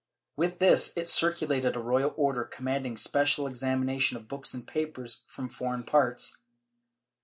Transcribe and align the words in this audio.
With 0.35 0.57
this 0.57 0.97
it 0.97 1.07
circulated 1.07 1.75
a 1.75 1.79
royal 1.79 2.11
order 2.17 2.43
command 2.43 2.87
ing 2.87 2.97
special 2.97 3.45
examination 3.45 4.17
of 4.17 4.27
books 4.27 4.55
and 4.55 4.67
papers 4.67 5.25
from 5.27 5.47
foreign 5.47 5.83
parts. 5.83 6.37